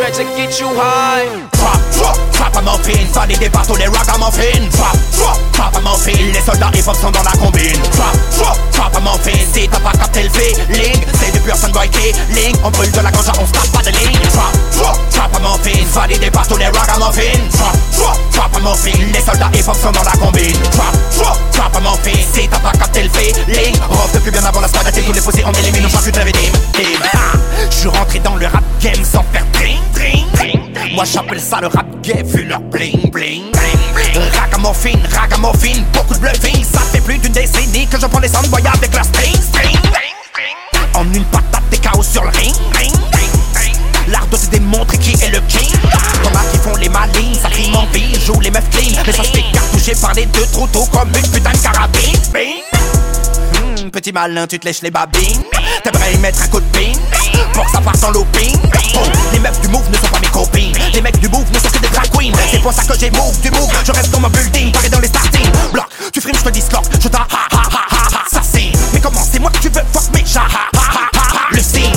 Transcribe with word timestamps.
dread 0.00 0.14
to 0.14 0.24
get 0.34 0.58
you 0.58 0.68
high. 0.72 1.28
Drop, 1.52 1.76
drop, 1.92 2.16
drop 2.32 2.56
a 2.56 2.62
muffin, 2.62 3.04
valider 3.12 3.50
par 3.50 3.66
tous 3.66 3.76
les 3.76 3.86
ragamuffins. 3.86 4.64
Drop, 4.72 4.96
drop, 5.12 5.38
drop 5.52 5.76
a 5.76 5.80
muffin, 5.80 6.16
les 6.32 6.40
soldats 6.40 6.70
hip-hop 6.72 6.96
sont 6.96 7.10
dans 7.10 7.22
la 7.22 7.32
combine. 7.32 7.80
Drop, 7.92 8.16
drop, 8.38 8.58
drop 8.72 8.96
a 8.96 9.00
muffin, 9.00 9.38
si 9.52 9.68
t'as 9.68 9.80
pas 9.80 9.92
capté 9.92 10.22
le 10.22 10.30
feeling, 10.30 11.04
c'est 11.20 11.32
du 11.32 11.40
pur 11.40 11.54
sunboy 11.54 11.88
killing. 11.90 12.56
On 12.64 12.70
brûle 12.70 12.90
de 12.90 13.00
la 13.00 13.10
ganja, 13.10 13.32
on 13.38 13.46
se 13.46 13.70
pas 13.70 13.82
de 13.82 13.90
ligne. 13.90 14.18
Drop, 14.32 14.52
drop, 14.72 14.98
drop 15.12 15.36
a 15.36 15.40
muffin, 15.40 15.84
validé 15.92 16.30
par 16.30 16.48
tous 16.48 16.56
les 16.56 16.68
ragamuffins. 16.68 17.40
Drop, 17.52 17.76
drop, 17.92 18.18
drop 18.32 18.56
a 18.56 18.60
muffin, 18.60 18.98
les 19.12 19.20
soldats 19.20 19.50
hip-hop 19.52 19.76
sont 19.76 19.92
dans 19.92 20.02
la 20.02 20.12
combine. 20.12 20.56
Drop, 20.72 20.96
drop, 21.18 21.38
drop 21.52 21.76
a 21.76 21.80
muffin, 21.80 22.18
si 22.32 22.48
t'as 22.48 22.58
pas 22.58 22.72
capté 22.72 23.02
le 23.02 23.10
feeling, 23.10 23.76
rock 23.90 24.08
depuis 24.14 24.30
bien 24.30 24.44
avant 24.44 24.60
la 24.60 24.68
squad, 24.68 24.90
tous 24.90 25.12
les 25.12 25.20
faussés, 25.20 25.44
on 25.44 25.52
élimine, 25.52 25.84
on 25.84 25.90
change 25.90 26.04
plus 26.04 26.12
de 26.12 26.20
redeem. 26.20 26.52
Je 27.70 27.76
suis 27.76 27.88
rentré 27.88 28.18
dans 28.20 28.36
le 28.36 28.46
rap 28.46 28.64
game 28.80 29.04
sans 29.04 29.24
dring. 29.32 29.49
Moi 31.00 31.06
j'appelle 31.10 31.40
ça 31.40 31.62
le 31.62 31.68
rap 31.68 31.86
gay 32.02 32.22
vu 32.22 32.44
leur 32.44 32.60
bling 32.60 33.10
bling 33.10 33.44
Ragamuffin, 34.38 34.98
ragamuffin, 35.18 35.82
beaucoup 35.94 36.12
de 36.12 36.18
bluffing. 36.18 36.62
Ça 36.62 36.80
fait 36.92 37.00
plus 37.00 37.16
d'une 37.16 37.32
décennie 37.32 37.86
que 37.86 37.98
je 37.98 38.04
prends 38.04 38.18
les 38.18 38.28
soundboys 38.28 38.66
avec 38.66 38.94
leur 38.94 39.06
string, 39.06 39.34
string 39.34 39.78
En 40.92 41.10
une 41.10 41.24
patate 41.24 41.62
des 41.70 41.78
chaos 41.78 42.02
sur 42.02 42.22
le 42.22 42.28
ring, 42.28 42.54
ring, 42.74 42.92
ring 43.14 43.76
L'art 44.08 44.26
de 44.26 44.36
se 44.36 44.48
démontrer 44.48 44.98
qui 44.98 45.12
est 45.24 45.30
le 45.30 45.40
king. 45.48 45.72
As 46.34 46.52
qui 46.52 46.58
font 46.58 46.76
les 46.76 46.90
malines, 46.90 47.34
ça 47.40 47.48
crime 47.48 47.76
en 47.76 47.86
vie, 47.94 48.20
joue 48.20 48.38
les 48.40 48.50
meufs 48.50 48.68
clean. 48.68 49.00
Mais 49.06 49.12
ça 49.12 49.24
se 49.24 49.30
fait 49.30 49.44
cartoucher 49.54 49.94
par 50.02 50.12
les 50.12 50.26
deux 50.26 50.44
trop 50.52 50.66
tôt 50.66 50.84
comme 50.92 51.08
une 51.16 51.30
putain 51.30 51.52
de 51.52 51.56
carabine. 51.56 52.18
Hmm, 53.54 53.88
Petit 53.90 54.12
malin, 54.12 54.46
tu 54.46 54.58
te 54.58 54.66
lèches 54.66 54.82
les 54.82 54.90
babines. 54.90 55.44
T'aimerais 55.82 56.12
y 56.12 56.18
mettre 56.18 56.42
un 56.42 56.48
coup 56.48 56.60
de 56.60 56.78
ping 56.78 56.98
Pour 57.54 57.64
que 57.64 57.70
ça 57.70 57.80
parte 57.80 58.04
en 58.04 58.10
looping 58.10 58.59
pour 62.72 62.82
ça 62.82 62.92
que 62.92 62.98
j'ai 62.98 63.10
move 63.10 63.40
du 63.40 63.50
move 63.50 63.68
Je 63.84 63.92
reste 63.92 64.10
dans 64.10 64.20
ma 64.20 64.28
building, 64.28 64.70
pareil 64.72 64.90
dans 64.90 65.00
les 65.00 65.08
starting 65.08 65.46
Bloc, 65.72 65.86
tu 66.12 66.20
frimes, 66.20 66.36
je 66.36 66.44
te 66.44 66.50
discord 66.50 66.84
Je 67.00 67.08
t'a 67.08 67.18
ha 67.18 67.48
ha 67.50 67.62
ha 67.70 67.86
ha 67.90 68.24
Ça 68.30 68.40
c'est 68.42 68.70
Mais 68.92 69.00
comment 69.00 69.20
c'est 69.30 69.40
moi 69.40 69.50
que 69.50 69.58
tu 69.58 69.68
veux 69.68 69.82
fuck 69.92 70.04
mes 70.14 70.24
chats 70.24 70.40
ha 70.40 70.68
ha 70.76 70.80
ha 70.80 71.10
ha 71.12 71.36
ha 71.36 71.48
Le 71.50 71.60
signe 71.60 71.92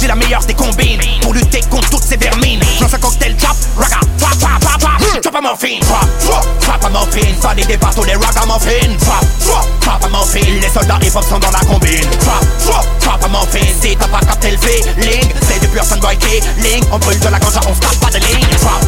J'ai 0.00 0.08
la 0.08 0.16
meilleure 0.16 0.44
des 0.44 0.54
combines 0.54 1.00
Pour 1.22 1.34
lutter 1.34 1.60
contre 1.70 1.90
toutes 1.90 2.02
ces 2.02 2.16
vermines 2.16 2.60
Lance 2.80 2.94
un 2.94 2.98
cocktail 2.98 3.36
trap, 3.36 3.56
raga, 3.76 4.00
trap, 4.18 4.38
trap, 4.38 4.60
trap, 4.60 4.78
trap 4.80 5.20
Trap 5.22 5.34
a 5.36 5.40
muffin, 5.40 5.80
trap, 5.80 6.08
trap, 6.26 6.46
trap 6.60 6.84
a 6.84 6.90
muffin 6.90 7.26
Validé 7.40 7.76
par 7.76 7.94
tous 7.94 8.04
les 8.04 8.14
ragamuffins 8.14 8.96
Trap, 9.00 9.24
trap, 9.46 9.66
trap 9.80 10.04
a 10.04 10.08
muffin 10.08 10.60
Les 10.60 10.68
soldats 10.68 10.98
hip-hop 11.02 11.24
sont 11.24 11.38
dans 11.38 11.50
la 11.50 11.60
combine 11.60 12.08
Trap, 12.20 12.44
trap, 12.64 12.86
trap 13.00 13.24
a 13.24 13.28
muffin 13.28 13.66
Si 13.80 13.96
t'as 13.96 14.08
pas 14.08 14.20
capté 14.20 14.50
le 14.50 14.58
feeling 14.58 15.32
C'est 15.46 15.60
du 15.60 15.68
pur 15.68 15.84
sunboy 15.84 16.16
killing 16.18 16.84
On 16.90 16.98
brûle 16.98 17.20
de 17.20 17.28
la 17.28 17.38
ganja, 17.38 17.60
on 17.68 17.74
se 17.74 17.80
tape 17.80 18.00
pas 18.00 18.10
de 18.10 18.18
ligne 18.18 18.48
Trap, 18.60 18.82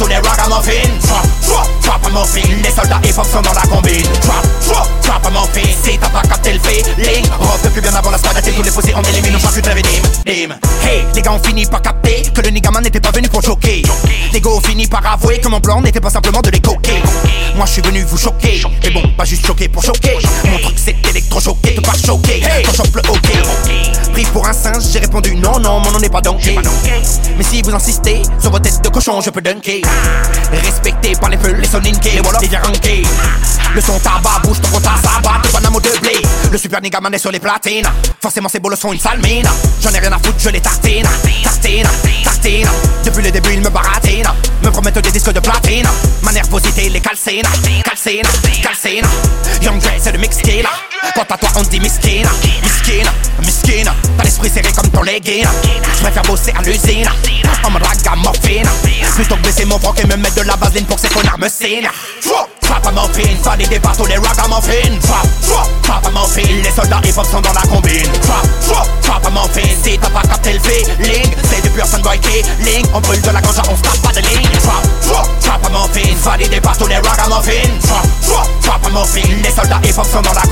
tous 0.00 0.06
les 0.06 0.16
ragamuffins 0.16 0.70
Trap, 1.02 1.26
trap, 1.42 2.02
trap 2.02 2.36
Les 2.64 2.70
soldats 2.70 3.00
hip-hop 3.04 3.26
sont 3.26 3.42
dans 3.42 3.52
la 3.52 3.62
combine. 3.62 4.02
Trap, 4.22 4.46
trap, 4.66 4.88
trap 5.02 5.58
Si 5.84 5.98
t'as 5.98 6.08
pas 6.08 6.22
capté 6.22 6.52
le 6.54 6.58
feeling 6.60 7.26
Rock 7.38 7.60
depuis 7.62 7.80
bien 7.80 7.94
avant 7.94 8.10
la 8.10 8.18
squad. 8.18 8.36
Tous 8.42 8.62
les 8.62 8.70
faussés 8.70 8.94
on 8.96 9.02
élimine, 9.02 9.36
on 9.36 9.48
plus 9.48 9.62
de 9.62 9.68
redeem 9.68 10.02
Dim. 10.26 10.54
Hey, 10.82 11.04
les 11.14 11.22
gars 11.22 11.32
ont 11.32 11.42
fini 11.42 11.66
par 11.66 11.82
capter 11.82 12.22
Que 12.34 12.40
le 12.40 12.50
nigga 12.50 12.70
man 12.70 12.82
n'était 12.82 13.00
pas 13.00 13.10
venu 13.10 13.28
pour 13.28 13.42
choquer. 13.42 13.82
Les 14.32 14.40
gars 14.40 14.50
ont 14.50 14.60
fini 14.60 14.86
par 14.86 15.04
avouer 15.12 15.38
que 15.38 15.48
mon 15.48 15.60
plan 15.60 15.80
n'était 15.82 16.00
pas 16.00 16.10
simplement 16.10 16.40
de 16.40 16.50
les 16.50 16.60
coquer. 16.60 17.02
Moi 17.56 17.66
je 17.66 17.72
suis 17.72 17.82
venu 17.82 18.02
vous 18.02 18.18
choquer. 18.18 18.62
Et 18.82 18.90
bon, 18.90 19.02
pas 19.16 19.24
juste 19.24 19.46
choquer 19.46 19.68
pour 19.68 19.82
choquer. 19.84 20.16
Mon 20.50 20.58
truc 20.58 20.76
c'est 20.76 20.96
électrochoqué, 21.08 21.76
répondu 25.10 25.34
non, 25.34 25.58
non, 25.58 25.80
mon 25.80 25.90
nom 25.90 25.98
n'est 25.98 26.08
pas 26.08 26.20
donkey. 26.20 26.56
Mais 27.36 27.42
si 27.42 27.62
vous 27.62 27.74
insistez, 27.74 28.22
sur 28.40 28.50
vos 28.50 28.60
têtes 28.60 28.80
de 28.80 28.88
cochon, 28.88 29.20
je 29.20 29.30
peux 29.30 29.40
dunker. 29.40 29.82
Respecté 30.52 31.12
par 31.20 31.30
les 31.30 31.36
feux, 31.36 31.52
les 31.52 31.66
soninké, 31.66 32.20
voilà, 32.22 32.38
les 32.38 32.48
garanqués 32.48 33.02
Le 33.74 33.80
son 33.80 33.98
tabac 33.98 34.40
bouge 34.44 34.60
ton 34.60 34.68
compte 34.68 34.86
à 34.86 34.96
sabat, 35.02 35.66
un 35.66 35.70
mot 35.70 35.80
de 35.80 35.88
blé. 36.00 36.12
Le 36.50 36.58
super 36.58 36.80
nigga 36.80 37.00
man 37.00 37.12
est 37.12 37.18
sur 37.18 37.32
les 37.32 37.40
platines. 37.40 37.86
Forcément 38.22 38.48
c'est 38.48 38.60
beau 38.60 38.68
le 38.68 38.76
son, 38.76 38.92
une 38.92 39.00
sale 39.00 39.20
mine. 39.20 39.48
J'en 39.82 39.90
ai 39.90 39.98
rien 39.98 40.12
à 40.12 40.18
foutre, 40.18 40.38
je 40.38 40.48
les 40.50 40.60
tartine. 40.60 41.06
Tartine, 41.42 41.88
tartine. 42.22 42.68
Depuis 43.04 43.22
le 43.22 43.30
début 43.32 43.54
ils 43.54 43.60
me 43.60 43.70
baratine 43.70 44.26
Me 44.62 44.70
promettent 44.70 44.98
des 44.98 45.10
disques 45.10 45.32
de 45.32 45.40
platine. 45.40 45.88
Ma 46.22 46.32
nervosité 46.32 46.88
les 46.88 47.00
calcine 47.00 47.42
Calcine, 47.84 48.22
calcine 48.62 49.04
Young 49.62 49.80
Dre 49.80 49.90
c'est 49.98 50.12
le 50.12 50.18
mix 50.18 50.38
Quant 51.14 51.22
à 51.22 51.36
toi 51.36 51.48
on 51.56 51.62
dit 51.62 51.80
miskin. 51.80 52.22
Miskin, 52.62 53.10
miskin. 53.40 53.92
T'as 53.92 53.92
l'esprit 53.92 54.09
serré 54.50 54.72
comme 54.72 54.88
ton 54.90 55.02
legging 55.02 55.46
Je 55.96 56.02
préfère 56.02 56.22
bosser 56.22 56.52
à 56.58 56.62
l'usine 56.62 57.08
En 57.64 57.70
mode 57.70 57.82
ragamuffin. 57.82 58.62
Plutôt 59.14 59.36
que 59.36 59.42
baisser 59.42 59.64
mon 59.64 59.78
froc 59.78 59.98
et 60.02 60.06
me 60.06 60.16
mettre 60.16 60.36
de 60.36 60.42
la 60.42 60.56
vaseline 60.56 60.86
pour 60.86 60.96
que 60.96 61.02
ces 61.02 61.08
connards 61.08 61.38
me 61.38 61.48
signent. 61.48 61.88
Trap 62.60 62.86
a 62.86 62.92
muffin, 62.92 63.28
validé 63.42 63.78
par 63.80 63.96
tous 63.96 64.06
les 64.06 64.16
ragamuffins. 64.16 64.98
Trap, 65.02 65.26
trap, 65.42 65.68
trap 65.82 66.06
a 66.06 66.10
muffin 66.10 66.62
Les 66.62 66.70
soldats 66.70 67.00
hip-hop 67.04 67.26
sont 67.26 67.40
dans 67.40 67.52
la 67.52 67.62
combine. 67.62 68.10
Trap, 68.22 68.46
trap, 68.66 68.88
trap 69.02 69.26
a 69.26 69.30
muffin 69.30 69.68
Si 69.82 69.98
t'as 69.98 70.10
pas 70.10 70.22
capté 70.22 70.52
le 70.52 70.60
feeling 70.60 71.34
C'est 71.50 71.62
du 71.62 71.70
pur 71.70 71.86
sunboy 71.86 72.18
killing. 72.20 72.86
On 72.94 73.00
brûle 73.00 73.20
de 73.20 73.30
la 73.30 73.40
ganja, 73.40 73.62
on 73.70 73.76
se 73.76 74.00
pas 74.00 74.12
de 74.12 74.20
ligne. 74.20 74.48
Trap, 74.62 74.82
trap, 75.02 75.28
trap 75.40 75.66
a 75.66 75.68
muffin 75.68 76.14
Validé 76.22 76.60
par 76.60 76.76
tous 76.78 76.86
les 76.86 76.96
ragamuffins. 76.96 77.70
Trap, 77.82 78.06
trap, 78.26 78.48
trap 78.62 78.86
a 78.86 78.90
muffin 78.90 79.28
Les 79.42 79.50
soldats 79.50 79.80
hip-hop 79.84 80.06
sont 80.06 80.22
dans 80.22 80.32
la 80.32 80.42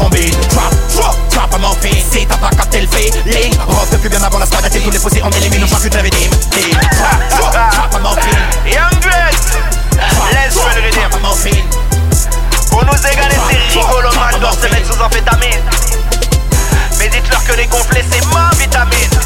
Kill 4.88 4.96
the 4.96 5.04
pussy 5.04 5.20
on 5.20 5.30
elimine, 5.32 5.60
on 5.60 5.68
fuck 5.68 5.84
with 5.84 5.94
everything 5.96 6.32
Hey, 6.48 6.72
drop, 6.72 7.52
drop, 7.52 7.72
drop 7.76 7.92
my 7.92 8.00
morphine 8.00 8.40
Young 8.64 8.88
let's 9.04 9.52
Pour 12.70 12.84
nous 12.86 12.96
égaler, 12.96 13.36
c'est 13.50 13.80
rigolo, 13.80 14.08
man, 14.14 14.40
doivent 14.40 14.58
se 14.58 14.66
mettre 14.72 14.90
sous 14.90 15.02
amphétamine 15.02 15.60
Mais 16.98 17.10
dites-leur 17.10 17.44
que 17.44 17.52
les 17.52 17.66
gonflés, 17.66 18.02
c'est 18.10 18.24
ma 18.32 18.48
vitamine. 18.56 19.17